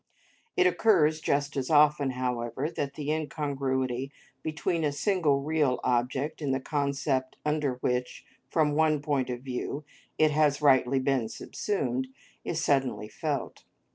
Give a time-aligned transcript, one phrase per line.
[0.57, 6.51] It occurs just as often, however, that the incongruity between a single real object and
[6.51, 9.83] the concept under which, from one point of view,
[10.17, 12.07] it has rightly been subsumed,
[12.43, 13.63] is suddenly felt.